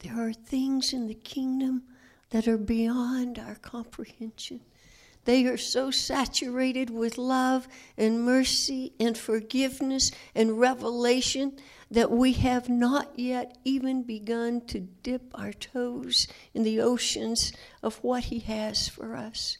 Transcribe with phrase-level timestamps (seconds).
[0.00, 1.82] There are things in the kingdom
[2.30, 4.60] that are beyond our comprehension.
[5.24, 11.58] They are so saturated with love and mercy and forgiveness and revelation
[11.90, 17.52] that we have not yet even begun to dip our toes in the oceans
[17.82, 19.58] of what He has for us.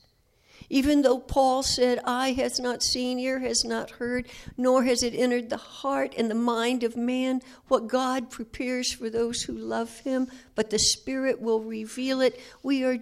[0.70, 5.14] Even though Paul said, Eye has not seen, ear has not heard, nor has it
[5.14, 10.00] entered the heart and the mind of man what God prepares for those who love
[10.00, 12.38] him, but the Spirit will reveal it.
[12.62, 12.98] We are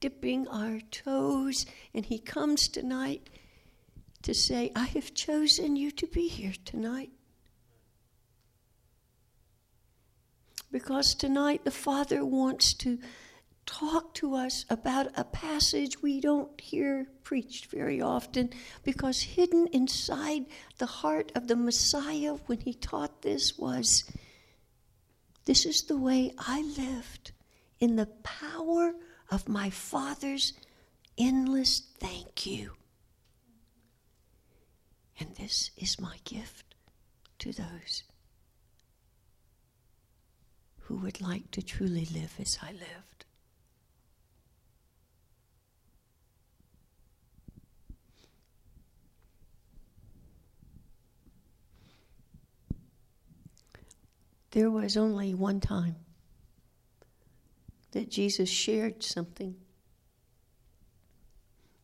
[0.00, 3.28] dipping our toes, and he comes tonight
[4.22, 7.10] to say, I have chosen you to be here tonight.
[10.72, 12.98] Because tonight the Father wants to
[13.66, 18.50] talk to us about a passage we don't hear preached very often
[18.82, 20.46] because hidden inside
[20.78, 24.04] the heart of the Messiah when he taught this was
[25.44, 27.32] this is the way I lived
[27.78, 28.92] in the power
[29.30, 30.52] of my Father's
[31.18, 32.72] endless thank you.
[35.18, 36.74] And this is my gift
[37.40, 38.04] to those
[40.82, 43.09] who would like to truly live as I lived.
[54.52, 55.96] There was only one time
[57.92, 59.56] that Jesus shared something.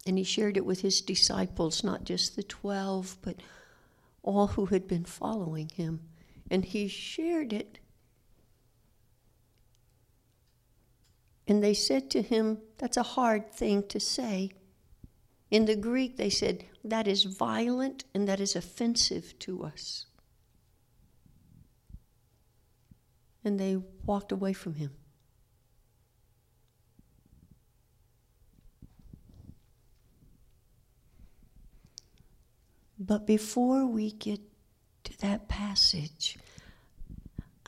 [0.06, 3.36] And he shared it with his disciples, not just the 12, but
[4.23, 6.00] all who had been following him.
[6.50, 7.78] And he shared it.
[11.48, 14.51] And they said to him, That's a hard thing to say.
[15.51, 20.06] In the Greek, they said, That is violent and that is offensive to us.
[23.47, 24.91] And they walked away from him.
[32.98, 34.40] But before we get
[35.05, 36.36] to that passage,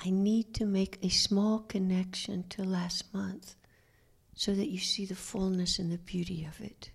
[0.04, 3.54] I need to make a small connection to last month
[4.34, 6.90] so that you see the fullness and the beauty of it.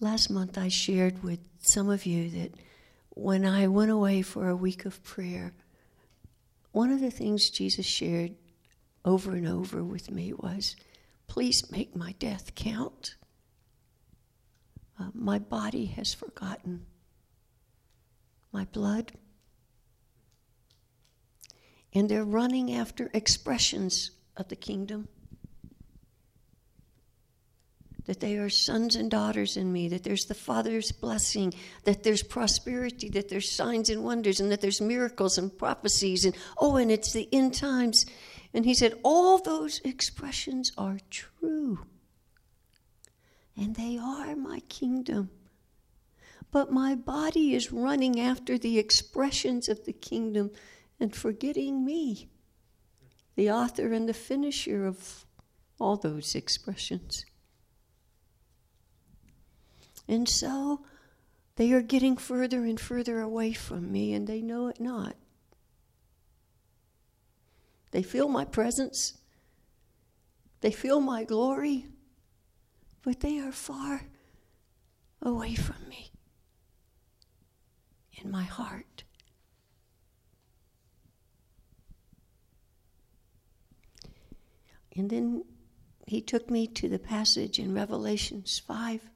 [0.00, 2.54] Last month, I shared with some of you that
[3.14, 5.54] when I went away for a week of prayer,
[6.72, 8.34] one of the things Jesus shared
[9.04, 10.76] over and over with me was
[11.32, 13.16] Please make my death count.
[15.00, 16.84] Uh, my body has forgotten
[18.52, 19.12] my blood.
[21.94, 25.08] And they're running after expressions of the kingdom.
[28.06, 31.54] That they are sons and daughters in me, that there's the Father's blessing,
[31.84, 36.34] that there's prosperity, that there's signs and wonders, and that there's miracles and prophecies, and
[36.58, 38.04] oh, and it's the end times.
[38.52, 41.86] And he said, All those expressions are true.
[43.56, 45.30] And they are my kingdom.
[46.50, 50.50] But my body is running after the expressions of the kingdom
[51.00, 52.28] and forgetting me,
[53.36, 55.24] the author and the finisher of
[55.80, 57.24] all those expressions.
[60.08, 60.84] And so
[61.56, 65.16] they are getting further and further away from me, and they know it not.
[67.90, 69.18] They feel my presence,
[70.60, 71.86] they feel my glory,
[73.02, 74.06] but they are far
[75.20, 76.10] away from me
[78.12, 79.04] in my heart.
[84.94, 85.44] And then
[86.06, 89.11] he took me to the passage in Revelations 5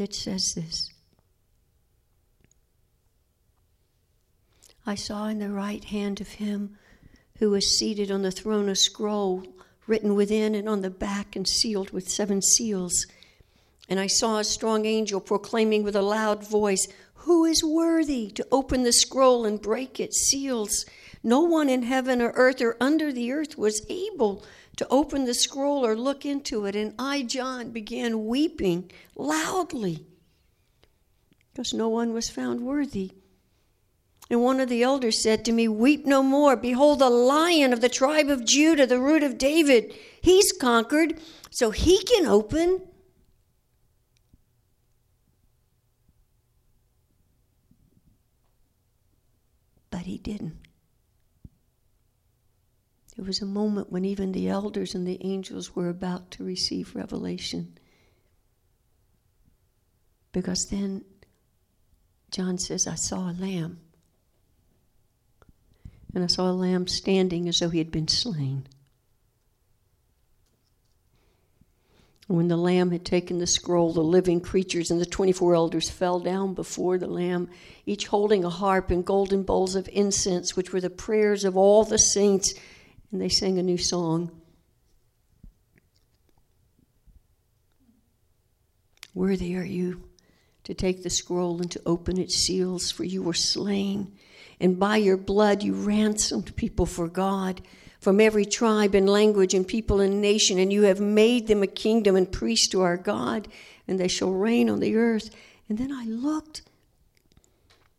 [0.00, 0.90] that says this
[4.86, 6.78] I saw in the right hand of him
[7.38, 9.44] who was seated on the throne a scroll
[9.86, 13.06] written within and on the back and sealed with seven seals.
[13.90, 16.88] And I saw a strong angel proclaiming with a loud voice,
[17.26, 20.86] Who is worthy to open the scroll and break its seals?
[21.22, 24.44] No one in heaven or earth or under the earth was able
[24.76, 26.74] to open the scroll or look into it.
[26.74, 30.06] And I, John, began weeping loudly
[31.52, 33.12] because no one was found worthy.
[34.30, 36.56] And one of the elders said to me, Weep no more.
[36.56, 41.20] Behold, the lion of the tribe of Judah, the root of David, he's conquered,
[41.50, 42.80] so he can open.
[49.90, 50.69] But he didn't.
[53.20, 56.96] There was a moment when even the elders and the angels were about to receive
[56.96, 57.76] revelation.
[60.32, 61.04] Because then
[62.30, 63.80] John says, I saw a lamb
[66.14, 68.66] And I saw a lamb standing as though he had been slain.
[72.26, 76.20] When the Lamb had taken the scroll, the living creatures and the 24 elders fell
[76.20, 77.50] down before the Lamb,
[77.84, 81.84] each holding a harp and golden bowls of incense, which were the prayers of all
[81.84, 82.54] the saints.
[83.12, 84.30] And they sang a new song.
[89.14, 90.02] Worthy are you
[90.64, 94.12] to take the scroll and to open its seals, for you were slain,
[94.60, 97.60] and by your blood you ransomed people for God
[97.98, 101.66] from every tribe and language and people and nation, and you have made them a
[101.66, 103.48] kingdom and priests to our God,
[103.88, 105.30] and they shall reign on the earth.
[105.68, 106.62] And then I looked,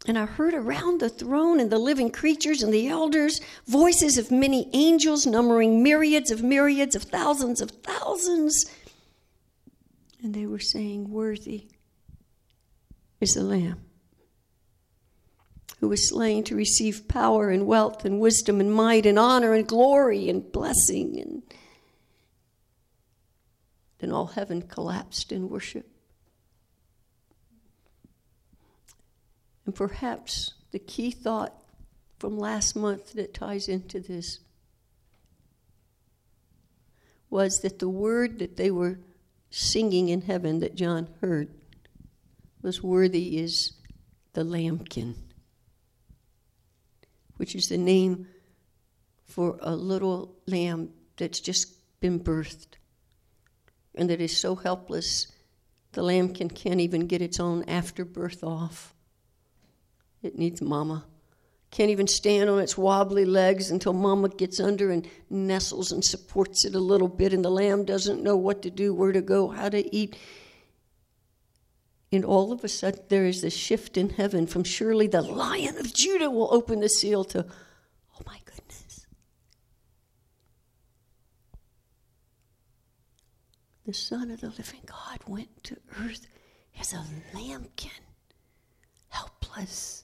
[0.08, 4.32] and I heard around the throne and the living creatures and the elders voices of
[4.32, 8.66] many angels, numbering myriads of myriads of thousands of thousands.
[10.24, 11.68] And they were saying, Worthy
[13.20, 13.86] is the Lamb
[15.82, 19.68] who was slain to receive power and wealth and wisdom and might and honor and
[19.68, 21.20] glory and blessing.
[21.20, 21.42] And
[23.98, 25.88] then all heaven collapsed in worship.
[29.66, 31.54] And perhaps the key thought
[32.20, 34.40] from last month that ties into this
[37.30, 39.00] was that the word that they were
[39.50, 41.50] singing in heaven that John heard
[42.62, 43.74] was worthy is
[44.34, 45.16] the lambkin
[47.38, 48.28] which is the name
[49.26, 52.78] for a little lamb that's just been birthed
[53.96, 55.32] and that is so helpless
[55.94, 58.94] the lambkin can't even get its own afterbirth off.
[60.24, 61.06] It needs mama.
[61.72, 66.66] Can't even stand on its wobbly legs until mama gets under and nestles and supports
[66.66, 69.48] it a little bit, and the lamb doesn't know what to do, where to go,
[69.48, 70.18] how to eat.
[72.12, 75.78] And all of a sudden, there is a shift in heaven from surely the lion
[75.78, 79.08] of Judah will open the seal to, oh my goodness.
[83.86, 86.28] The Son of the living God went to earth
[86.78, 87.92] as a lambkin,
[89.08, 90.01] helpless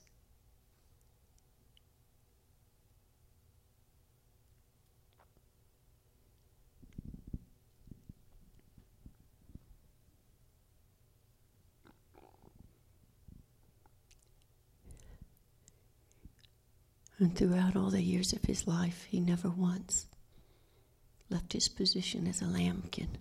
[17.18, 20.06] And throughout all the years of his life, he never once
[21.30, 23.18] left his position as a lambkin,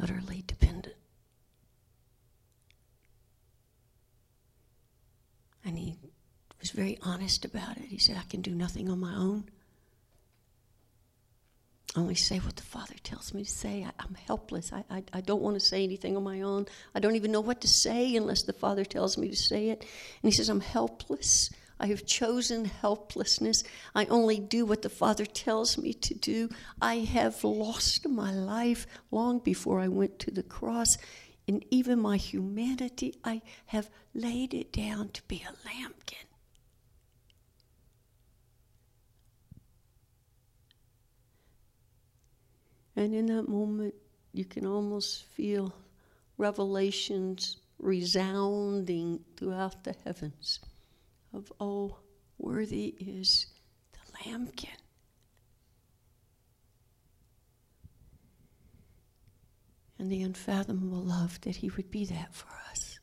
[0.00, 0.94] utterly dependent.
[5.64, 5.96] And he
[6.60, 7.84] was very honest about it.
[7.84, 9.44] He said, I can do nothing on my own.
[11.96, 13.84] I only say what the Father tells me to say.
[13.84, 14.72] I, am helpless.
[14.72, 16.66] I, I, I, don't want to say anything on my own.
[16.94, 19.80] I don't even know what to say unless the Father tells me to say it.
[19.80, 19.88] And
[20.22, 21.50] he says, I'm helpless.
[21.78, 23.64] I have chosen helplessness.
[23.94, 26.48] I only do what the Father tells me to do.
[26.80, 30.96] I have lost my life long before I went to the cross.
[31.48, 36.18] And even my humanity, I have laid it down to be a lambkin.
[42.96, 43.94] And in that moment,
[44.32, 45.74] you can almost feel
[46.38, 50.60] revelations resounding throughout the heavens
[51.34, 51.96] of, oh,
[52.38, 53.46] worthy is
[53.92, 54.70] the lambkin.
[59.98, 62.98] And the unfathomable love that he would be that for us.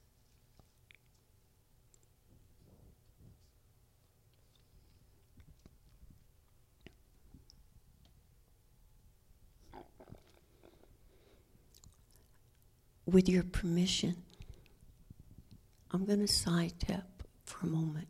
[13.06, 14.16] With your permission,
[15.92, 18.08] I'm going to side tap for a moment.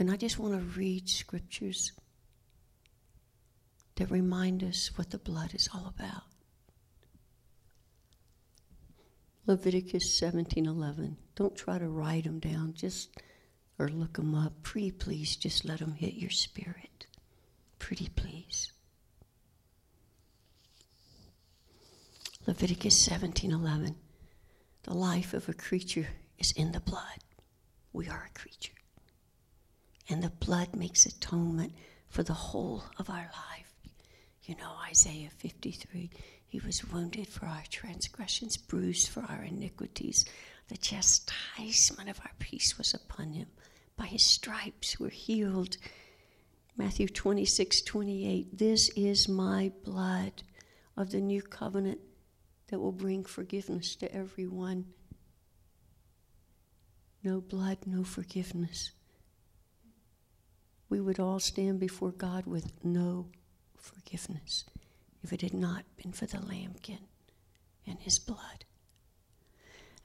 [0.00, 1.92] And I just want to read scriptures
[3.96, 6.22] that remind us what the blood is all about.
[9.46, 11.18] Leviticus 17:11.
[11.34, 13.10] Don't try to write them down, just
[13.78, 14.62] or look them up.
[14.62, 17.06] Pretty please, just let them hit your spirit.
[17.78, 18.72] Pretty please.
[22.46, 23.96] Leviticus 17:11.
[24.84, 27.22] The life of a creature is in the blood.
[27.92, 28.79] We are a creature
[30.08, 31.72] and the blood makes atonement
[32.08, 33.72] for the whole of our life.
[34.44, 36.10] You know, Isaiah 53
[36.48, 40.24] He was wounded for our transgressions, bruised for our iniquities.
[40.68, 43.46] The chastisement of our peace was upon him.
[43.96, 45.76] By his stripes we're healed.
[46.76, 50.42] Matthew 26 28 This is my blood
[50.96, 52.00] of the new covenant
[52.68, 54.86] that will bring forgiveness to everyone.
[57.22, 58.92] No blood, no forgiveness.
[60.90, 63.28] We would all stand before God with no
[63.78, 64.64] forgiveness
[65.22, 66.98] if it had not been for the lambkin
[67.86, 68.64] and his blood.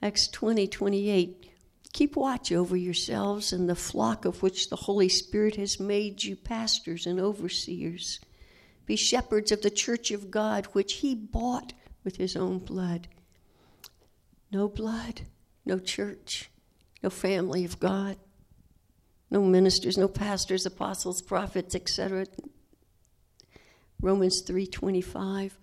[0.00, 1.50] Acts 20 28.
[1.92, 6.36] Keep watch over yourselves and the flock of which the Holy Spirit has made you
[6.36, 8.20] pastors and overseers.
[8.84, 11.72] Be shepherds of the church of God, which he bought
[12.04, 13.08] with his own blood.
[14.52, 15.22] No blood,
[15.64, 16.50] no church,
[17.02, 18.18] no family of God,
[19.30, 22.26] no ministers, no pastors, apostles, prophets, etc.
[24.00, 25.58] Romans 3:25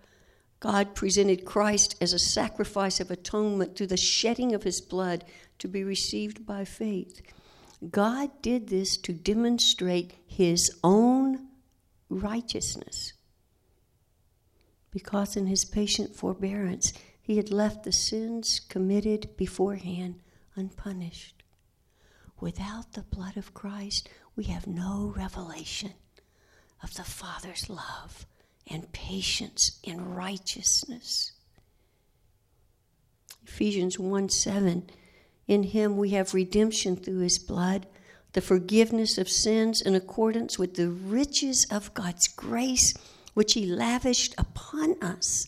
[0.60, 5.26] God presented Christ as a sacrifice of atonement through the shedding of his blood
[5.60, 7.22] to be received by faith.
[7.92, 11.50] God did this to demonstrate his own
[12.08, 13.12] righteousness.
[14.90, 20.22] Because in his patient forbearance, he had left the sins committed beforehand
[20.56, 21.43] unpunished.
[22.40, 25.94] Without the blood of Christ, we have no revelation
[26.82, 28.26] of the Father's love
[28.68, 31.32] and patience in righteousness.
[33.46, 34.90] Ephesians 1 7.
[35.48, 37.86] In him we have redemption through his blood,
[38.34, 42.94] the forgiveness of sins in accordance with the riches of God's grace,
[43.34, 45.48] which he lavished upon us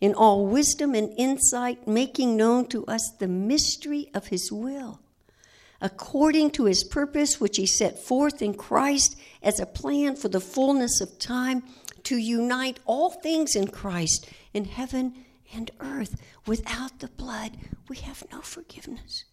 [0.00, 5.00] in all wisdom and insight, making known to us the mystery of his will,
[5.80, 10.40] according to his purpose, which he set forth in Christ as a plan for the
[10.40, 11.62] fullness of time
[12.04, 15.14] to unite all things in Christ in heaven
[15.54, 16.20] and earth.
[16.46, 17.58] Without the blood,
[17.88, 19.24] we have no forgiveness.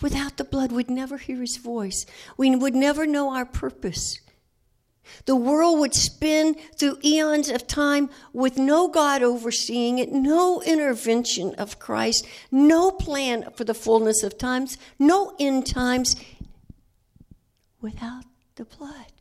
[0.00, 2.04] Without the blood, we'd never hear his voice.
[2.36, 4.20] We would never know our purpose.
[5.24, 11.54] The world would spin through eons of time with no God overseeing it, no intervention
[11.56, 16.16] of Christ, no plan for the fullness of times, no end times
[17.80, 18.24] without
[18.56, 19.12] the blood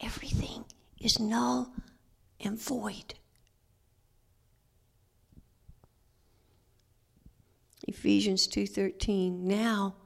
[0.00, 0.64] everything
[1.00, 1.72] is null
[2.40, 3.14] and void.
[7.86, 9.96] Ephesians 2:13 Now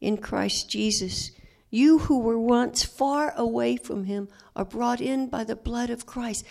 [0.00, 1.30] in Christ Jesus
[1.74, 6.06] you who were once far away from him are brought in by the blood of
[6.06, 6.44] Christ.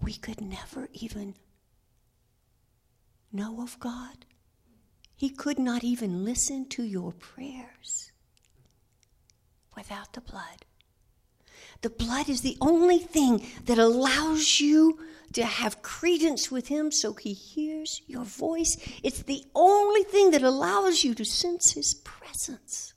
[0.00, 1.34] We could never even
[3.32, 4.24] know of God.
[5.16, 8.12] He could not even listen to your prayers
[9.76, 10.64] without the blood.
[11.80, 15.00] The blood is the only thing that allows you
[15.32, 18.76] to have credence with Him so He hears your voice.
[19.02, 22.94] It's the only thing that allows you to sense His presence.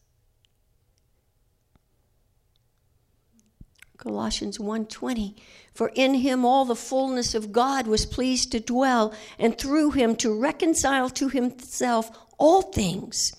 [4.01, 5.36] Colossians 1:20
[5.74, 10.15] For in him all the fullness of God was pleased to dwell and through him
[10.17, 13.31] to reconcile to himself all things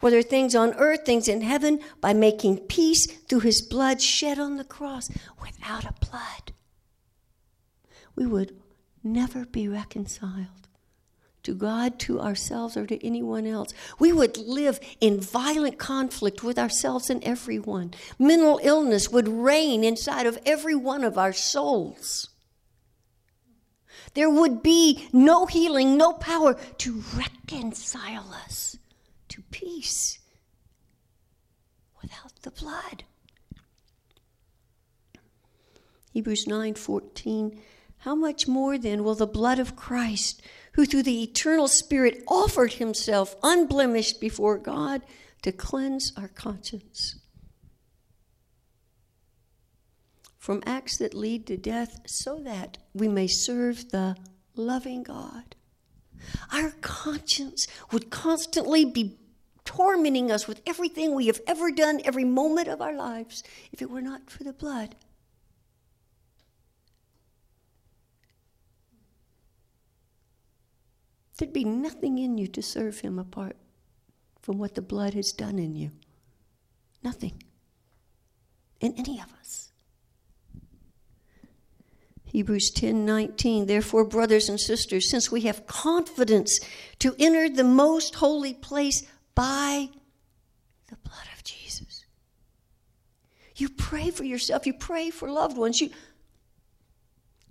[0.00, 4.56] whether things on earth, things in heaven, by making peace through his blood shed on
[4.56, 5.08] the cross.
[5.40, 6.52] Without a blood,
[8.14, 8.60] we would
[9.02, 10.65] never be reconciled
[11.46, 13.72] to God, to ourselves, or to anyone else.
[14.00, 17.94] We would live in violent conflict with ourselves and everyone.
[18.18, 22.28] Mental illness would reign inside of every one of our souls.
[24.14, 28.76] There would be no healing, no power to reconcile us
[29.28, 30.18] to peace
[32.02, 33.04] without the blood.
[36.12, 37.60] Hebrews 9:14
[37.98, 40.42] How much more then will the blood of Christ
[40.76, 45.02] who through the eternal spirit offered himself unblemished before God
[45.42, 47.18] to cleanse our conscience
[50.38, 54.16] from acts that lead to death so that we may serve the
[54.54, 55.56] loving God
[56.52, 59.18] our conscience would constantly be
[59.64, 63.42] tormenting us with everything we have ever done, every moment of our lives,
[63.72, 64.94] if it were not for the blood.
[71.36, 73.56] There'd be nothing in you to serve Him apart
[74.40, 75.90] from what the blood has done in you.
[77.02, 77.42] Nothing.
[78.80, 79.72] In any of us.
[82.24, 86.60] Hebrews 10:19 Therefore brothers and sisters since we have confidence
[86.98, 89.90] to enter the most holy place by
[90.88, 92.04] the blood of Jesus.
[93.56, 95.80] You pray for yourself, you pray for loved ones.
[95.80, 95.90] You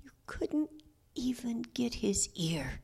[0.03, 0.69] you couldn't
[1.15, 2.81] even get his ear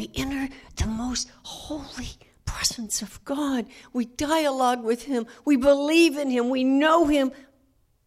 [0.00, 2.08] we enter the most holy
[2.46, 3.66] presence of God.
[3.92, 5.26] We dialogue with Him.
[5.44, 6.48] We believe in Him.
[6.48, 7.32] We know Him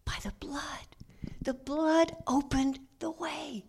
[0.04, 0.64] by the blood.
[1.40, 3.66] The blood opened the way.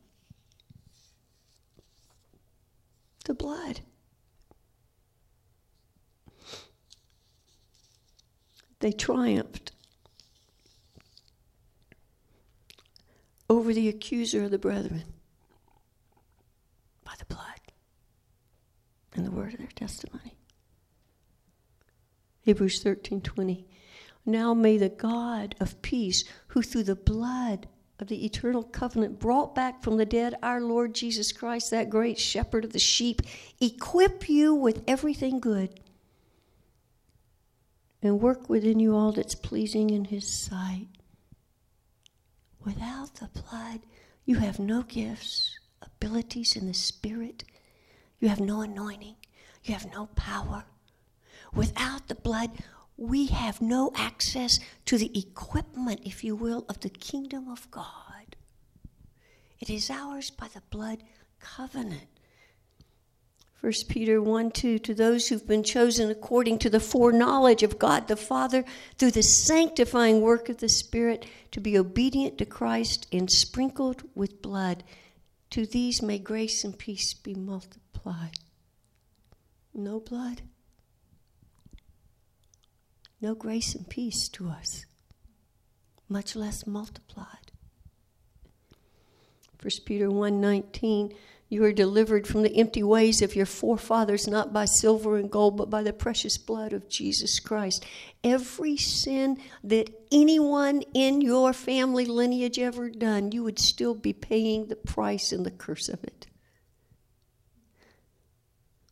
[3.27, 3.81] The blood.
[8.81, 9.73] They triumphed
[13.51, 15.14] over the accuser of the brethren.
[19.15, 20.37] And the word of their testimony.
[22.43, 23.67] Hebrews 13 20.
[24.27, 27.69] Now may the God of peace, who through the blood
[27.99, 32.19] of the eternal covenant brought back from the dead our Lord Jesus Christ, that great
[32.19, 33.23] shepherd of the sheep,
[33.61, 35.81] equip you with everything good
[38.03, 40.89] and work within you all that's pleasing in his sight.
[42.65, 43.81] Without the blood,
[44.25, 47.45] you have no gifts, abilities in the spirit.
[48.25, 49.17] You have no anointing.
[49.65, 50.65] You have no power.
[51.53, 52.53] Without the blood,
[52.97, 58.37] we have no access to the equipment, if you will, of the kingdom of God.
[59.61, 61.03] It is ours by the blood
[61.39, 62.09] covenant.
[63.61, 68.09] 1 Peter 1 2 To those who've been chosen according to the foreknowledge of God
[68.09, 68.65] the Father
[68.97, 74.41] through the sanctifying work of the Spirit to be obedient to Christ and sprinkled with
[74.41, 74.83] blood,
[75.55, 78.33] to these may grace and peace be multiplied.
[79.73, 80.43] No blood,
[83.21, 84.85] no grace and peace to us,
[86.09, 87.53] much less multiplied.
[89.63, 91.15] 1 Peter 1:19
[91.55, 95.57] You are delivered from the empty ways of your forefathers not by silver and gold
[95.57, 97.87] but by the precious blood of Jesus Christ.
[98.25, 104.67] Every sin that anyone in your family lineage ever done, you would still be paying
[104.67, 106.27] the price and the curse of it.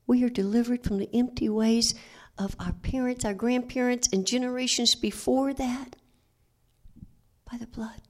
[0.07, 1.97] We are delivered from the empty ways
[2.39, 5.97] of our parents, our grandparents, and generations before that
[7.51, 8.03] by the blood.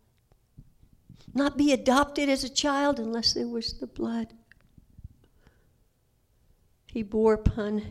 [1.33, 4.35] Not be adopted as a child unless there was the blood.
[6.93, 7.85] He bore upon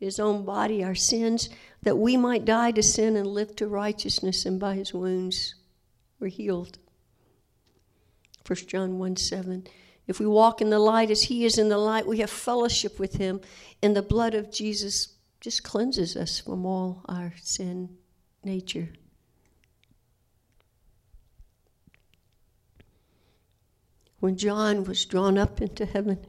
[0.00, 1.48] his own body our sins
[1.82, 5.54] that we might die to sin and live to righteousness, and by his wounds
[6.18, 6.76] we're healed.
[8.44, 9.64] 1 John 1 7.
[10.08, 12.98] If we walk in the light as he is in the light, we have fellowship
[12.98, 13.40] with him,
[13.80, 17.96] and the blood of Jesus just cleanses us from all our sin
[18.42, 18.88] nature.
[24.18, 26.26] When John was drawn up into heaven,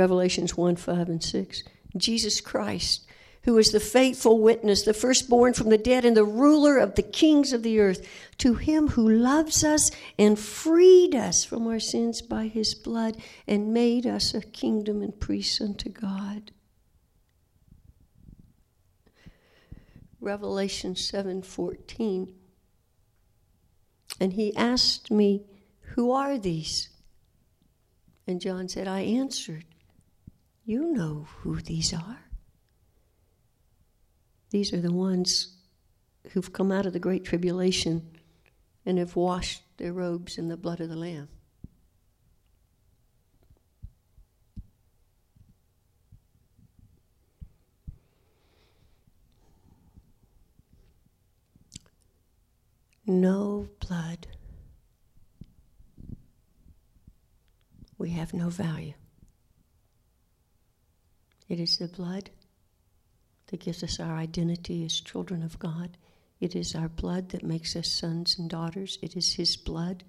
[0.00, 1.62] Revelations 1 5 and 6,
[1.94, 3.06] Jesus Christ,
[3.42, 7.02] who is the faithful witness, the firstborn from the dead, and the ruler of the
[7.02, 8.08] kings of the earth,
[8.38, 13.74] to him who loves us and freed us from our sins by his blood and
[13.74, 16.50] made us a kingdom and priests unto God.
[20.18, 22.32] Revelation 7:14.
[24.18, 25.44] And he asked me,
[25.94, 26.88] "Who are these?"
[28.30, 29.64] And John said, I answered,
[30.70, 32.26] "You know who these are.
[34.50, 35.56] These are the ones
[36.28, 38.08] who've come out of the great tribulation
[38.86, 41.28] and have washed their robes in the blood of the lamb."
[53.06, 54.28] no blood,
[57.98, 58.94] we have no value.
[61.50, 62.30] It is the blood
[63.48, 65.98] that gives us our identity as children of God.
[66.38, 69.00] It is our blood that makes us sons and daughters.
[69.02, 70.04] It is His blood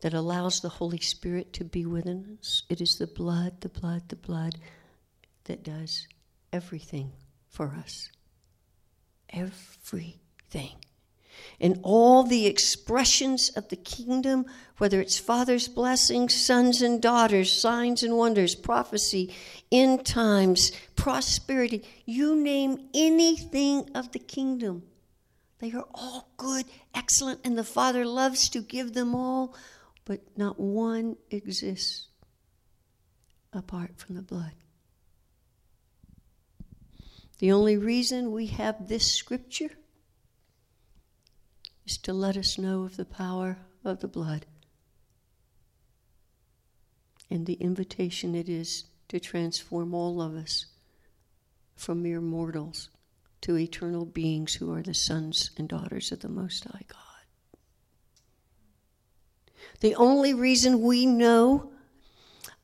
[0.00, 2.62] that allows the Holy Spirit to be within us.
[2.70, 4.56] It is the blood, the blood, the blood
[5.44, 6.08] that does
[6.50, 7.12] everything
[7.50, 8.10] for us.
[9.28, 10.76] Everything
[11.58, 14.46] in all the expressions of the kingdom,
[14.78, 19.32] whether it's Father's blessings, sons and daughters, signs and wonders, prophecy,
[19.70, 24.82] end times, prosperity, you name anything of the kingdom.
[25.60, 29.54] They are all good, excellent, and the Father loves to give them all,
[30.04, 32.08] but not one exists
[33.52, 34.52] apart from the blood.
[37.38, 39.70] The only reason we have this scripture
[41.86, 44.46] is to let us know of the power of the blood
[47.30, 50.66] and the invitation it is to transform all of us
[51.74, 52.90] from mere mortals
[53.40, 57.00] to eternal beings who are the sons and daughters of the Most High God.
[59.80, 61.72] The only reason we know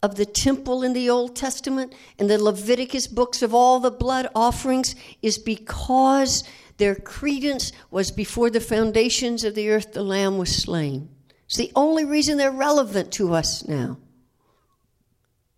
[0.02, 4.28] of the temple in the Old Testament and the Leviticus books of all the blood
[4.34, 6.44] offerings is because
[6.80, 11.10] their credence was before the foundations of the earth, the Lamb was slain.
[11.44, 13.98] It's the only reason they're relevant to us now.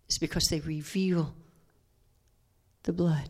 [0.07, 1.33] It's because they reveal
[2.83, 3.29] the blood.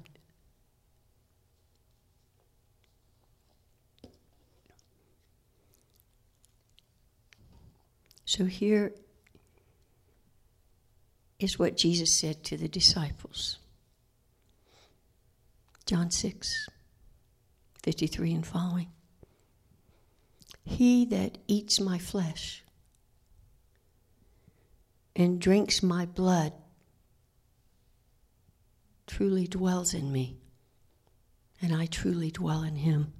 [8.26, 8.92] So here
[11.38, 13.60] is what Jesus said to the disciples
[15.86, 16.70] John 6.
[17.84, 18.88] 53 and following.
[20.64, 22.64] He that eats my flesh
[25.16, 26.54] and drinks my blood
[29.06, 30.38] truly dwells in me,
[31.62, 33.14] and I truly dwell in him.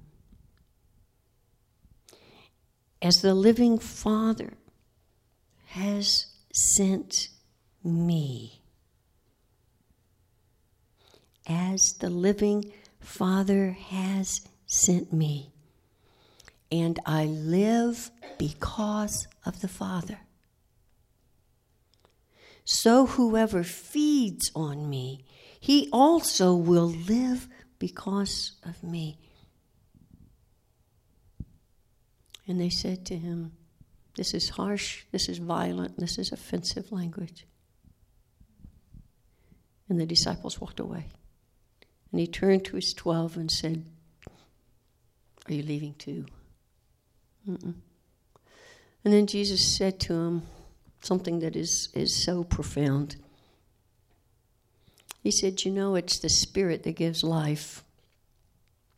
[3.02, 4.54] As the living Father
[5.66, 7.28] has sent
[7.84, 8.62] me,
[11.46, 15.52] as the living Father has sent me,
[16.70, 20.20] and I live because of the Father.
[22.64, 25.24] So whoever feeds on me,
[25.60, 27.48] he also will live
[27.78, 29.18] because of me.
[32.46, 33.52] And they said to him,
[34.16, 37.46] This is harsh, this is violent, this is offensive language.
[39.88, 41.06] And the disciples walked away.
[42.10, 43.84] And he turned to his twelve and said,
[45.48, 46.26] Are you leaving too?
[47.48, 47.74] Mm-mm.
[49.04, 50.42] And then Jesus said to him
[51.02, 53.16] something that is, is so profound.
[55.22, 57.84] He said, You know, it's the spirit that gives life,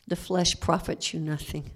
[0.07, 1.71] the flesh profits you nothing.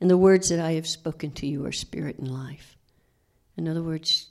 [0.00, 2.76] And the words that I have spoken to you are spirit and life.
[3.56, 4.28] In other words,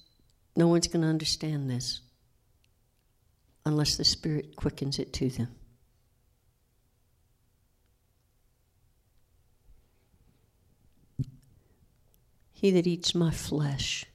[0.56, 2.02] no one's going to understand this
[3.66, 5.56] unless the Spirit quickens it to them.
[12.64, 14.06] He that eats my flesh,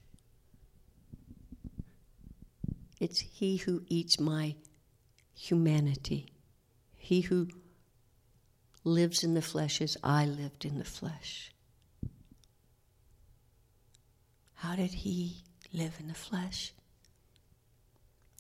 [2.98, 4.54] it's he who eats my
[5.34, 6.32] humanity.
[6.96, 7.48] He who
[8.84, 11.52] lives in the flesh as I lived in the flesh.
[14.54, 16.72] How did he live in the flesh?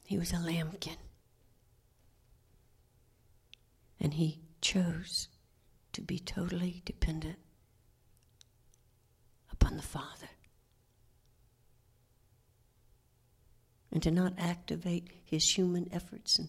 [0.04, 0.96] He was a lambkin.
[4.00, 5.28] And he chose
[5.92, 7.36] to be totally dependent
[9.68, 10.28] upon the Father.
[13.92, 16.48] And to not activate his human efforts and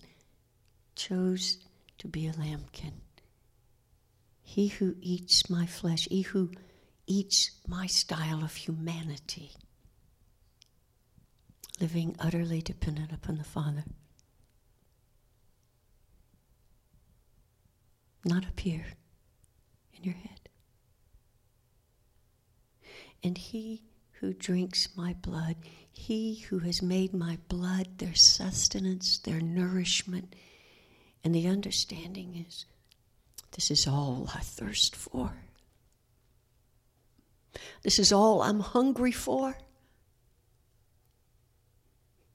[0.95, 1.57] chose
[1.97, 2.93] to be a lambkin.
[4.41, 6.51] He who eats my flesh, he who
[7.07, 9.51] eats my style of humanity,
[11.79, 13.83] living utterly dependent upon the Father.
[18.25, 18.85] Not up here
[19.93, 20.38] in your head.
[23.23, 23.83] And he
[24.19, 25.55] who drinks my blood,
[25.91, 30.35] he who has made my blood their sustenance, their nourishment,
[31.23, 32.65] and the understanding is
[33.51, 35.33] this is all I thirst for.
[37.83, 39.57] This is all I'm hungry for.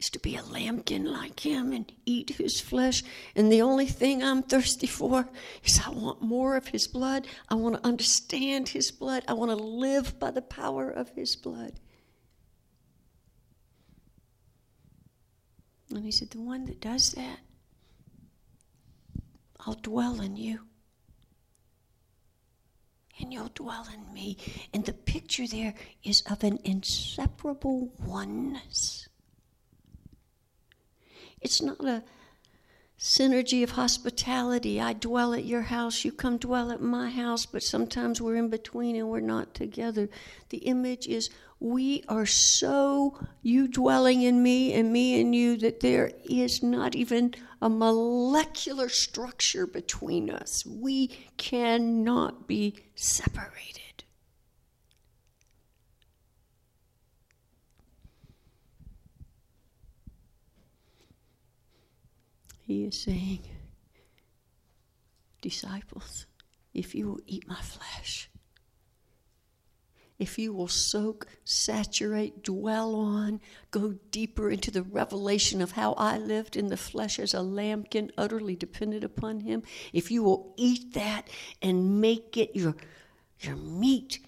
[0.05, 3.03] Is to be a lambkin like him and eat his flesh.
[3.35, 5.31] And the only thing I'm thirsty for
[5.65, 7.27] is I want more of his blood.
[7.49, 9.25] I want to understand his blood.
[9.27, 11.81] I want to live by the power of his blood.
[15.89, 17.39] And he said, The one that does that,
[19.61, 20.61] I'll dwell in you
[23.19, 24.37] and you'll dwell in me.
[24.75, 29.09] And the picture there is of an inseparable oneness.
[31.45, 32.03] It's not a
[32.99, 34.81] synergy of hospitality.
[34.81, 38.49] I dwell at your house, you come dwell at my house, but sometimes we're in
[38.49, 40.09] between and we're not together.
[40.49, 41.29] The image is
[41.61, 46.95] we are so you dwelling in me and me in you that there is not
[46.95, 50.65] even a molecular structure between us.
[50.65, 53.84] We cannot be separated.
[62.67, 63.47] He is saying,
[65.43, 66.25] Disciples,
[66.73, 68.31] if you will eat my flesh,
[70.19, 76.17] if you will soak, saturate, dwell on, go deeper into the revelation of how I
[76.17, 80.95] lived in the flesh as a lambkin, utterly dependent upon Him, if you will eat
[80.95, 81.29] that
[81.61, 82.77] and make it your,
[83.41, 84.21] your meat,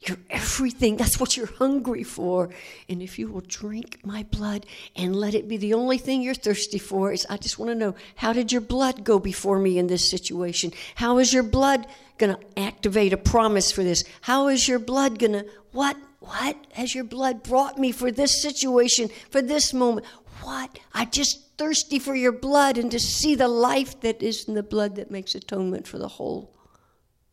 [0.00, 0.96] you're, everything.
[0.96, 2.50] That's what you're hungry for.
[2.88, 6.34] And if you will drink my blood and let it be the only thing you're
[6.34, 9.78] thirsty for, is I just want to know how did your blood go before me
[9.78, 10.72] in this situation?
[10.96, 11.86] How is your blood
[12.18, 14.04] going to activate a promise for this?
[14.22, 18.42] How is your blood going to, what, what has your blood brought me for this
[18.42, 20.06] situation, for this moment?
[20.42, 20.78] What?
[20.92, 24.62] I just thirsty for your blood and to see the life that is in the
[24.62, 26.56] blood that makes atonement for the whole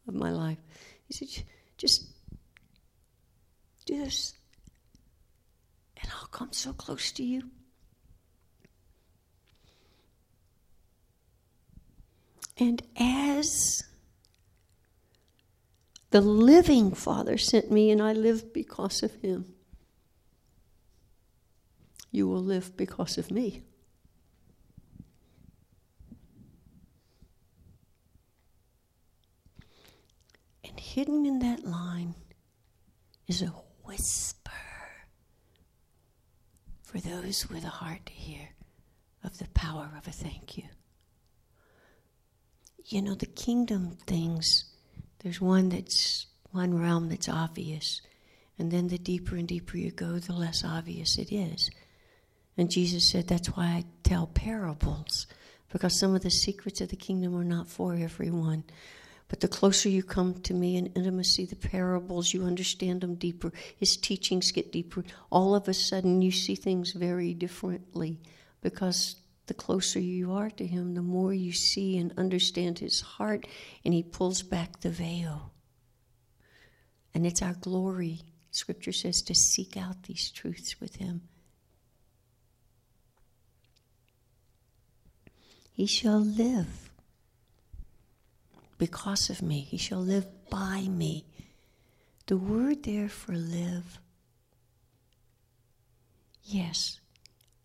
[0.07, 0.57] of my life.
[1.07, 1.45] He said,
[1.77, 2.05] just
[3.85, 4.33] do this,
[6.01, 7.51] and I'll come so close to you.
[12.57, 13.83] And as
[16.11, 19.53] the living Father sent me, and I live because of him,
[22.11, 23.63] you will live because of me.
[30.63, 32.15] And hidden in that line
[33.27, 33.53] is a
[33.83, 34.49] whisper
[36.83, 38.47] for those with a heart to hear
[39.21, 40.63] of the power of a thank you.
[42.85, 44.63] You know, the kingdom things,
[45.19, 48.01] there's one that's one realm that's obvious.
[48.57, 51.69] And then the deeper and deeper you go, the less obvious it is.
[52.55, 55.27] And Jesus said, That's why I tell parables,
[55.73, 58.63] because some of the secrets of the kingdom are not for everyone.
[59.27, 63.51] But the closer you come to me in intimacy, the parables, you understand them deeper.
[63.75, 65.03] His teachings get deeper.
[65.31, 68.19] All of a sudden, you see things very differently
[68.61, 69.15] because
[69.47, 73.47] the closer you are to Him, the more you see and understand His heart,
[73.83, 75.51] and He pulls back the veil.
[77.13, 81.21] And it's our glory, Scripture says, to seek out these truths with Him.
[85.71, 86.84] He shall live
[88.77, 89.61] because of me.
[89.61, 91.25] He shall live by me.
[92.27, 93.99] The word there for live,
[96.43, 96.99] yes,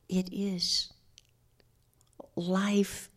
[0.08, 0.92] it is
[2.36, 3.08] life,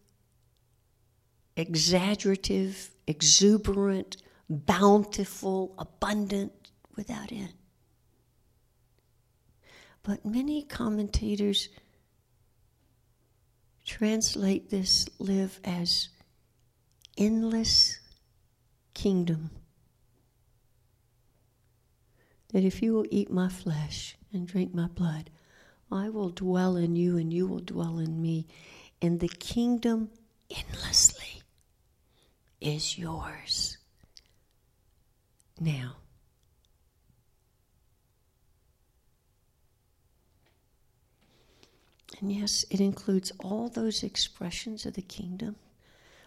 [1.58, 4.17] exaggerative, exuberant,
[4.49, 6.53] bountiful, abundant,
[6.95, 7.53] without end.
[10.03, 11.69] But many commentators
[13.86, 16.10] translate this live as
[17.17, 17.99] endless
[18.93, 19.52] kingdom.
[22.52, 25.30] That if you will eat my flesh and drink my blood,
[25.91, 28.47] I will dwell in you and you will dwell in me.
[29.02, 30.10] And the kingdom
[30.49, 31.43] endlessly
[32.62, 33.78] is yours.
[35.60, 35.97] Now,
[42.19, 45.56] and yes, it includes all those expressions of the kingdom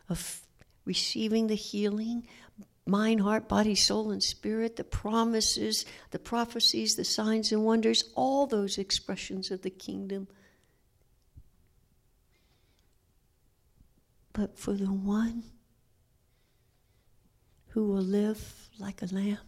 [0.09, 0.46] of
[0.87, 2.27] receiving the healing,
[2.87, 8.47] mind, heart, body, soul, and spirit, the promises, the prophecies, the signs and wonders, all
[8.47, 10.29] those expressions of the kingdom.
[14.33, 15.43] But for the one
[17.69, 19.39] who will live like a lamb,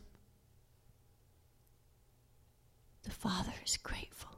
[3.04, 4.32] the Father is grateful.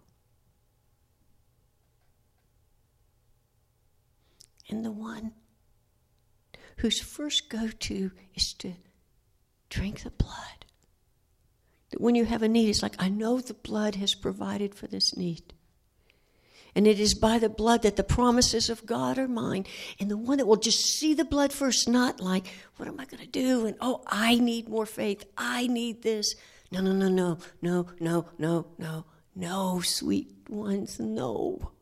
[4.68, 5.32] And the one
[6.80, 8.72] whose first go to is to
[9.68, 10.64] drink the blood.
[11.90, 14.86] That when you have a need, it's like, I know the blood has provided for
[14.86, 15.52] this need.
[16.74, 19.66] And it is by the blood that the promises of God are mine.
[19.98, 23.04] And the one that will just see the blood first, not like, what am I
[23.04, 23.66] going to do?
[23.66, 25.24] And oh, I need more faith.
[25.36, 26.34] I need this.
[26.70, 31.72] No, no, no, no, no, no, no, no, no, sweet ones, no.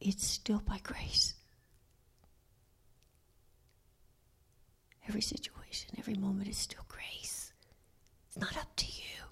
[0.00, 1.34] It's still by grace.
[5.08, 7.52] Every situation, every moment is still grace.
[8.28, 9.24] It's not up to you.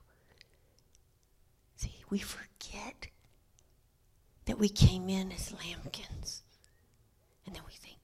[1.77, 3.09] See, we forget
[4.47, 6.43] that we came in as lambkins.
[7.47, 7.99] And then we think,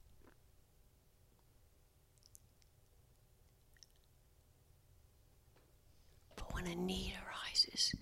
[6.37, 7.95] but when a need arises,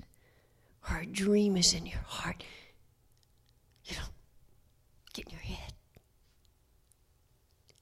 [0.91, 2.43] or a dream is in your heart,
[5.13, 5.73] Get in your head.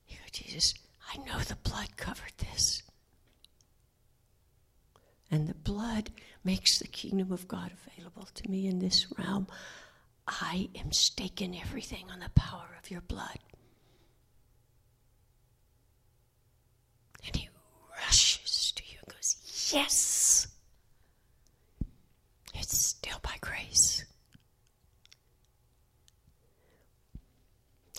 [0.09, 0.75] You go, Jesus,
[1.13, 2.83] I know the blood covered this.
[5.31, 6.11] And the blood
[6.43, 9.47] makes the kingdom of God available to me in this realm.
[10.27, 13.39] I am staking everything on the power of your blood.
[17.27, 17.49] And he
[18.07, 19.37] rushes to you and goes,
[19.73, 20.47] Yes!
[22.55, 24.05] It's still by grace.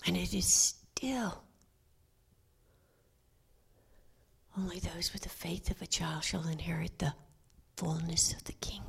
[0.06, 1.42] And it is still
[4.58, 7.14] only those with the faith of a child shall inherit the
[7.76, 8.84] fullness of the kingdom.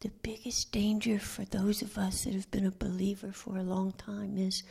[0.00, 3.92] The biggest danger for those of us that have been a believer for a long
[3.92, 4.62] time is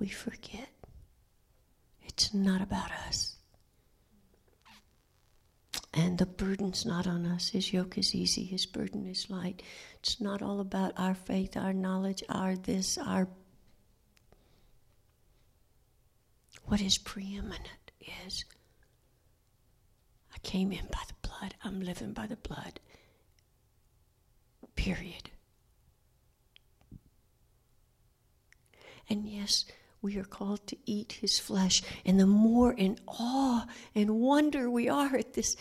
[0.00, 0.70] we forget
[2.04, 3.37] it's not about us.
[5.98, 7.48] And the burden's not on us.
[7.48, 9.64] His yoke is easy, his burden is light.
[9.98, 13.26] It's not all about our faith, our knowledge, our this, our.
[16.66, 17.90] What is preeminent
[18.26, 18.44] is
[20.32, 22.78] I came in by the blood, I'm living by the blood.
[24.76, 25.30] Period.
[29.10, 29.64] And yes,
[30.00, 31.82] we are called to eat his flesh.
[32.04, 35.56] And the more in awe and wonder we are at this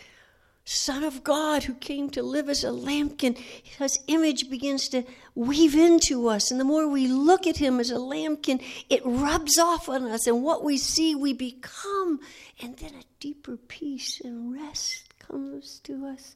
[0.70, 5.76] Son of God who came to live as a lambkin, his image begins to weave
[5.76, 6.52] into us.
[6.52, 10.28] And the more we look at him as a lambkin, it rubs off on us.
[10.28, 12.20] And what we see, we become.
[12.62, 16.36] And then a deeper peace and rest comes to us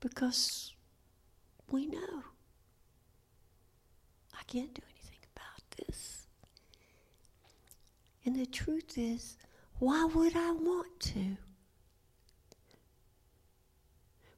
[0.00, 0.72] because
[1.70, 2.22] we know
[4.32, 6.28] I can't do anything about this.
[8.24, 9.36] And the truth is,
[9.80, 11.36] why would I want to?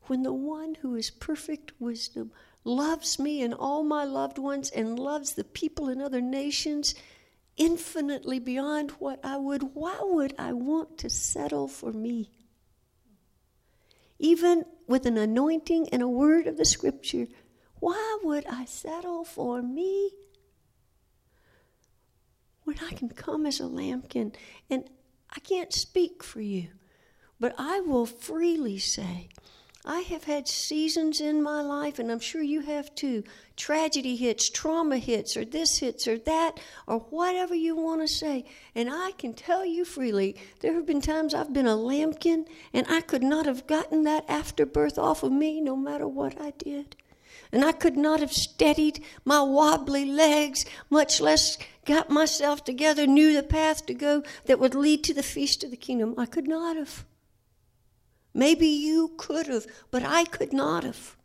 [0.08, 2.32] When the one who is perfect wisdom
[2.64, 6.94] loves me and all my loved ones and loves the people in other nations
[7.56, 12.30] infinitely beyond what I would, why would I want to settle for me?
[14.18, 17.26] Even with an anointing and a word of the scripture,
[17.80, 20.10] why would I settle for me?
[22.64, 24.32] When I can come as a lambkin,
[24.68, 24.88] and
[25.30, 26.68] I can't speak for you,
[27.40, 29.28] but I will freely say
[29.84, 33.22] I have had seasons in my life, and I'm sure you have too.
[33.56, 38.44] Tragedy hits, trauma hits, or this hits, or that, or whatever you want to say.
[38.74, 42.86] And I can tell you freely, there have been times I've been a lambkin, and
[42.88, 46.96] I could not have gotten that afterbirth off of me no matter what I did.
[47.52, 53.32] And I could not have steadied my wobbly legs, much less got myself together, knew
[53.32, 56.14] the path to go that would lead to the feast of the kingdom.
[56.18, 57.04] I could not have.
[58.38, 61.16] Maybe you could have, but I could not have.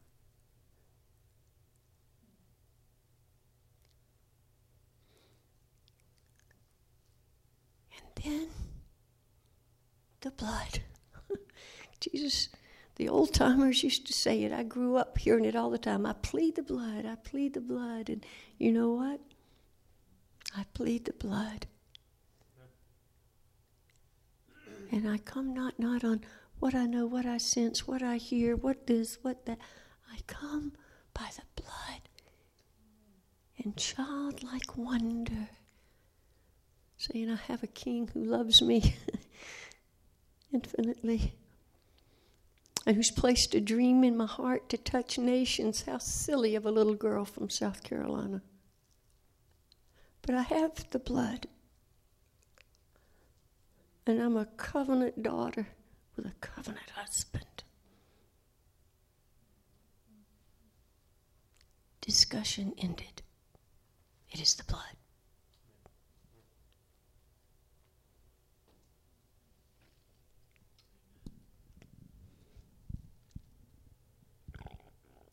[7.96, 8.48] And then
[10.22, 10.80] the blood.
[12.00, 12.50] Jesus,
[12.96, 14.52] the old timers used to say it.
[14.52, 16.08] I grew up hearing it all the time.
[16.08, 17.06] I plead the blood.
[17.06, 18.10] I plead the blood.
[18.10, 18.26] And
[18.58, 19.22] you know what?
[20.58, 21.68] I plead the blood.
[24.92, 26.22] And I come not not on
[26.64, 29.58] what I know, what I sense, what I hear, what this, what that.
[30.10, 30.72] I come
[31.14, 32.08] by the blood
[33.58, 35.50] in childlike wonder,
[36.96, 38.96] saying, I have a king who loves me
[40.54, 41.34] infinitely
[42.86, 45.82] and who's placed a dream in my heart to touch nations.
[45.82, 48.42] How silly of a little girl from South Carolina.
[50.22, 51.48] But I have the blood,
[54.08, 55.68] and I'm a covenant daughter
[56.16, 57.64] with a covenant husband.
[62.02, 63.22] Discussion ended.
[64.32, 64.82] It is the blood.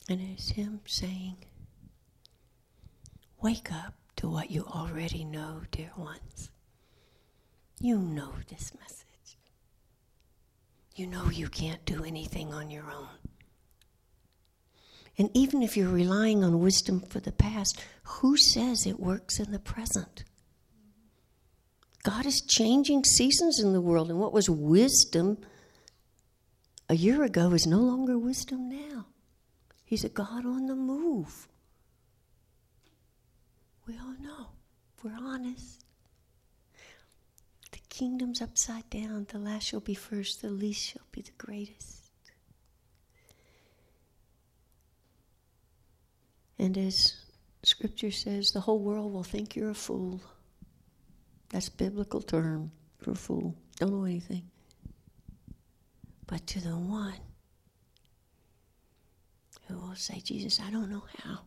[0.08, 1.36] And it is Him saying,
[3.40, 6.50] Wake up to what you already know, dear ones.
[7.80, 9.06] You know this message.
[10.94, 13.08] You know you can't do anything on your own.
[15.18, 19.52] And even if you're relying on wisdom for the past, who says it works in
[19.52, 20.24] the present?
[22.02, 25.38] God is changing seasons in the world, and what was wisdom
[26.88, 29.06] a year ago is no longer wisdom now.
[29.84, 31.48] He's a God on the move.
[33.86, 34.48] We all know,
[35.02, 35.79] we're honest
[37.90, 39.26] kingdom's upside down.
[39.28, 42.00] The last shall be first, the least shall be the greatest.
[46.58, 47.16] And as
[47.62, 50.20] scripture says, the whole world will think you're a fool.
[51.50, 53.54] That's biblical term for a fool.
[53.78, 54.44] Don't know anything.
[56.26, 57.14] But to the one
[59.66, 61.40] who will say, Jesus, I don't know how,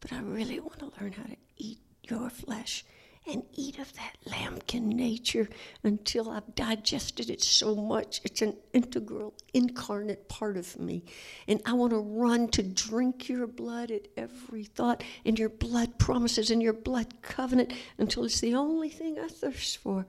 [0.00, 2.84] but I really want to learn how to eat your flesh
[3.26, 5.48] and eat of that lambkin nature
[5.84, 8.20] until I've digested it so much.
[8.24, 11.04] It's an integral, incarnate part of me.
[11.46, 15.98] And I want to run to drink your blood at every thought and your blood
[15.98, 20.06] promises and your blood covenant until it's the only thing I thirst for.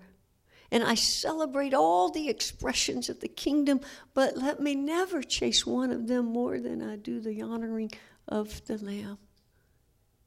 [0.72, 3.80] And I celebrate all the expressions of the kingdom,
[4.16, 7.92] but let me never chase one of them more than I do the honoring
[8.28, 9.20] of the Lamb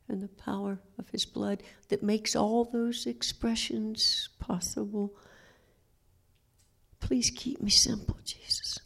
[0.08, 5.14] and the power of his blood that makes all those expressions possible.
[7.00, 8.78] Please keep me simple, Jesus.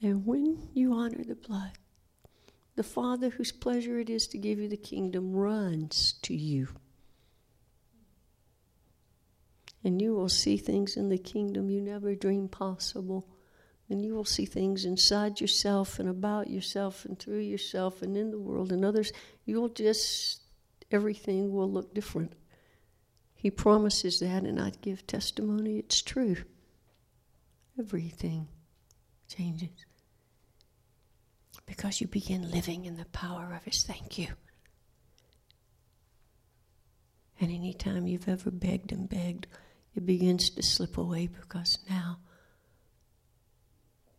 [0.00, 1.72] And when you honor the blood,
[2.74, 6.68] the Father whose pleasure it is to give you the kingdom runs to you
[9.84, 13.26] And you will see things in the kingdom you never dreamed possible.
[13.92, 18.30] And you will see things inside yourself and about yourself and through yourself and in
[18.30, 19.12] the world and others.
[19.44, 20.40] You'll just,
[20.90, 22.32] everything will look different.
[23.34, 26.36] He promises that, and I'd give testimony it's true.
[27.78, 28.48] Everything
[29.28, 29.84] changes
[31.66, 34.28] because you begin living in the power of His thank you.
[37.40, 39.48] And anytime you've ever begged and begged,
[39.94, 42.20] it begins to slip away because now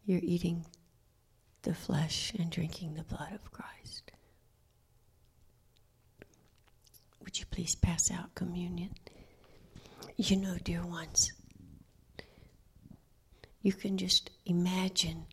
[0.06, 0.66] you're eating
[1.64, 4.12] the flesh and drinking the blood of Christ.
[7.24, 8.92] Would you please pass out communion?
[10.18, 11.32] You know, dear ones,
[13.62, 15.26] you can just imagine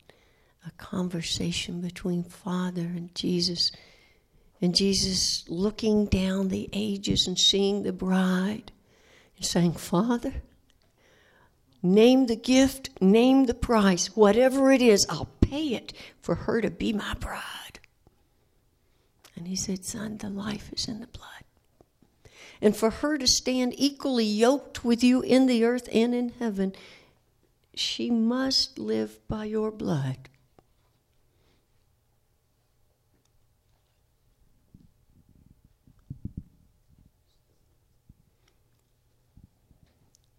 [0.67, 3.73] a conversation between Father and Jesus,
[4.63, 8.71] and Jesus looking down the ages and seeing the bride
[9.37, 10.43] and saying, Father,
[11.83, 16.71] Name the gift, name the price, whatever it is, I'll pay it for her to
[16.71, 17.81] be my bride.
[19.35, 21.27] And he said, Son, the life is in the blood.
[22.61, 26.75] And for her to stand equally yoked with you in the earth and in heaven,
[27.75, 30.29] she must live by your blood.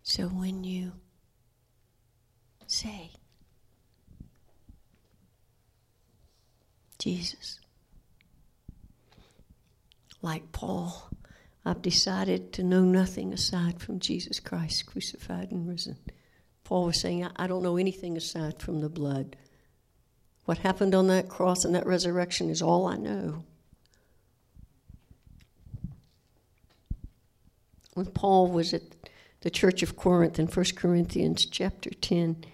[0.03, 0.91] So when you
[2.72, 3.11] say,
[6.99, 7.59] Jesus.
[10.22, 11.09] Like Paul,
[11.65, 15.97] I've decided to know nothing aside from Jesus Christ crucified and risen.
[16.63, 19.36] Paul was saying, I don't know anything aside from the blood.
[20.45, 23.43] What happened on that cross and that resurrection is all I know.
[27.93, 28.84] When Paul was at
[29.41, 32.45] the church of Corinth in 1 Corinthians chapter 10,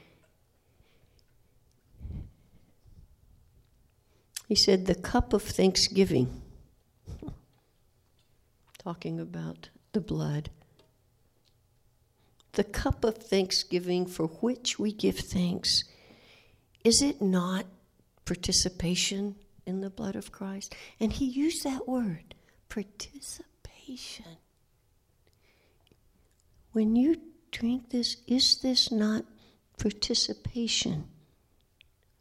[4.47, 6.41] He said, The cup of thanksgiving,
[8.79, 10.49] talking about the blood.
[12.53, 15.83] The cup of thanksgiving for which we give thanks,
[16.83, 17.65] is it not
[18.23, 19.35] participation
[19.65, 20.73] in the blood of Christ?
[20.99, 22.33] And he used that word,
[22.69, 24.37] participation.
[26.71, 27.17] When you
[27.51, 29.25] drink this, is this not
[29.77, 31.09] participation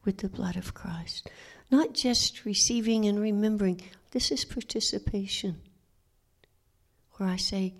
[0.05, 1.31] with the blood of Christ?
[1.71, 3.81] Not just receiving and remembering,
[4.13, 5.61] this is participation.
[7.13, 7.75] Where I say,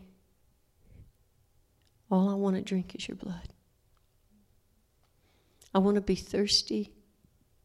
[2.11, 3.53] All I want to drink is your blood.
[5.75, 6.93] I want to be thirsty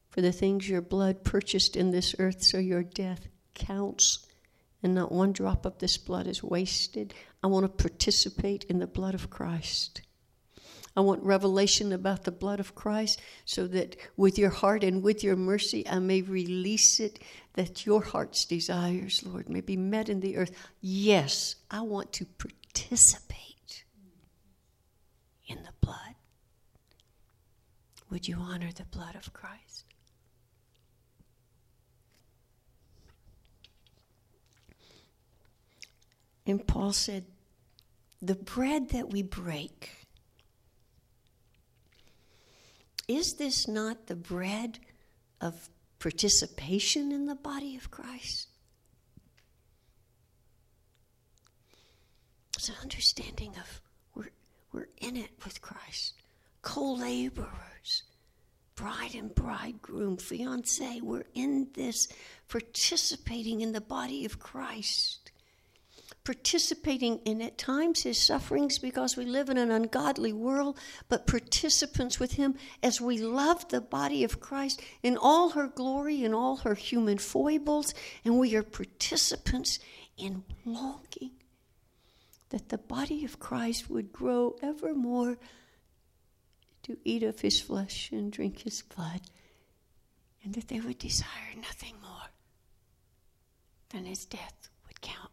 [0.09, 4.25] for the things your blood purchased in this earth so your death counts
[4.83, 7.13] and not one drop of this blood is wasted.
[7.43, 10.01] I want to participate in the blood of Christ.
[10.95, 15.23] I want revelation about the blood of Christ so that with your heart and with
[15.23, 17.19] your mercy, I may release it
[17.53, 20.51] that your heart's desires, Lord, may be met in the earth.
[20.81, 23.85] Yes, I want to participate
[25.47, 26.15] in the blood.
[28.09, 29.85] Would you honor the blood of Christ?
[36.45, 37.25] And Paul said,
[38.21, 40.00] The bread that we break
[43.11, 44.79] Is this not the bread
[45.41, 48.47] of participation in the body of Christ?
[52.55, 53.81] It's an understanding of
[54.15, 54.31] we're,
[54.71, 56.13] we're in it with Christ,
[56.61, 58.03] co laborers,
[58.75, 61.01] bride and bridegroom, fiance.
[61.01, 62.07] We're in this
[62.47, 65.20] participating in the body of Christ
[66.23, 70.77] participating in at times his sufferings because we live in an ungodly world,
[71.09, 76.23] but participants with him as we love the body of Christ in all her glory
[76.23, 77.93] and all her human foibles,
[78.23, 79.79] and we are participants
[80.17, 81.31] in longing
[82.49, 85.37] that the body of Christ would grow ever more
[86.83, 89.21] to eat of his flesh and drink his blood,
[90.43, 92.29] and that they would desire nothing more
[93.89, 95.30] than his death would count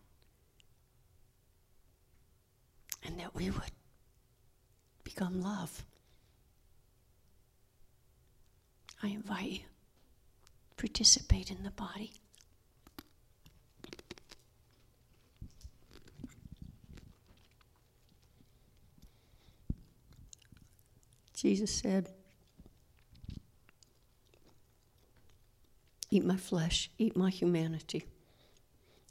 [3.02, 3.72] and that we would
[5.04, 5.84] become love.
[9.02, 9.60] I invite you,
[10.76, 12.12] participate in the body.
[21.34, 22.08] Jesus said,
[26.10, 28.06] Eat my flesh, eat my humanity.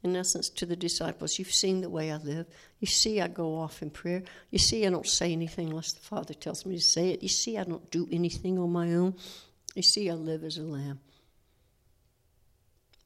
[0.04, 2.46] In essence, to the disciples, You've seen the way I live.
[2.80, 4.24] You see, I go off in prayer.
[4.52, 7.24] You see, I don't say anything unless the Father tells me to say it.
[7.24, 9.16] You see, I don't do anything on my own.
[9.76, 11.00] You see, I live as a lamb.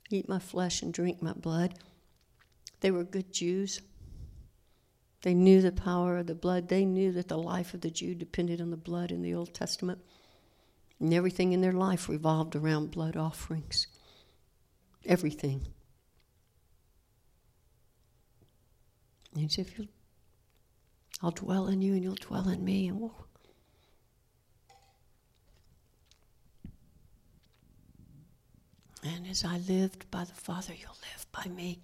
[0.10, 1.76] Eat my flesh and drink my blood.
[2.82, 3.82] They were good Jews.
[5.22, 6.68] They knew the power of the blood.
[6.68, 9.54] They knew that the life of the Jew depended on the blood in the Old
[9.54, 10.00] Testament.
[11.00, 13.88] And everything in their life revolved around blood offerings.
[15.06, 15.68] Everything.
[19.34, 19.88] And he said, if you
[21.23, 23.27] I'll dwell in you and you'll dwell in me and we'll
[29.03, 31.79] And as I lived by the Father, you'll live by me.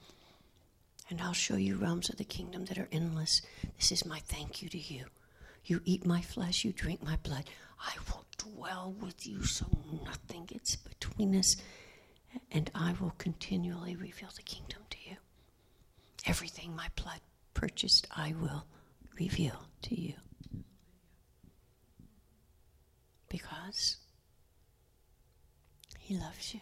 [1.09, 3.41] And I'll show you realms of the kingdom that are endless.
[3.77, 5.05] This is my thank you to you.
[5.65, 7.45] You eat my flesh, you drink my blood.
[7.79, 9.65] I will dwell with you so
[10.05, 11.57] nothing gets between us.
[12.51, 15.17] And I will continually reveal the kingdom to you.
[16.25, 17.21] Everything my blood
[17.57, 18.65] purchased, I will
[19.19, 20.13] reveal to you.
[23.29, 23.97] Because
[25.99, 26.59] He loves you.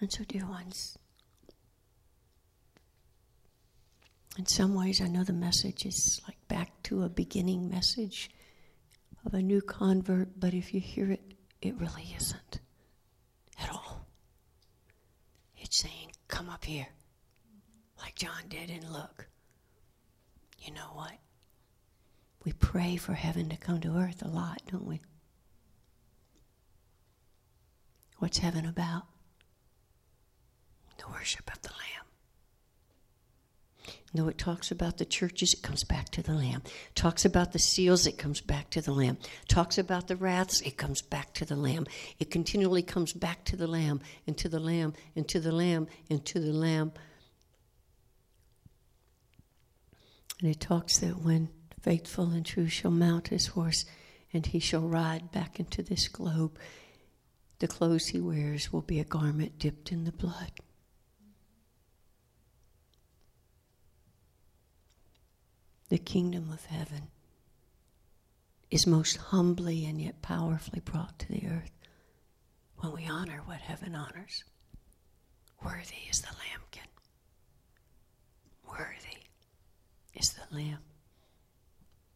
[0.00, 0.98] And so, dear ones,
[4.36, 8.28] in some ways, I know the message is like back to a beginning message
[9.24, 11.22] of a new convert, but if you hear it,
[11.62, 12.58] it really isn't
[13.62, 14.06] at all.
[15.56, 16.88] It's saying, Come up here,
[18.04, 19.28] like John did, and look.
[20.58, 21.12] You know what?
[22.44, 25.00] We pray for heaven to come to earth a lot, don't we?
[28.18, 29.04] What's heaven about?
[30.98, 32.04] The worship of the Lamb.
[34.12, 36.62] No, it talks about the churches, it comes back to the Lamb.
[36.94, 39.16] Talks about the seals, it comes back to the Lamb.
[39.48, 41.86] Talks about the wraths, it comes back to the Lamb.
[42.18, 45.88] It continually comes back to the Lamb, and to the Lamb, and to the Lamb,
[46.10, 46.92] and to the Lamb.
[50.40, 51.48] And it talks that when
[51.80, 53.84] faithful and true shall mount his horse,
[54.32, 56.58] and he shall ride back into this globe,
[57.60, 60.50] the clothes he wears will be a garment dipped in the blood.
[65.94, 67.08] the kingdom of heaven
[68.68, 71.70] is most humbly and yet powerfully brought to the earth
[72.78, 74.42] when we honor what heaven honors.
[75.64, 76.90] Worthy is the lambkin.
[78.68, 79.03] Worthy
[80.14, 80.93] is the lamb.